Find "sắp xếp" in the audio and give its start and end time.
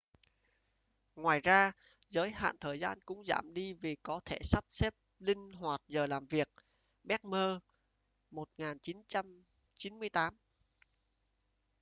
4.41-4.93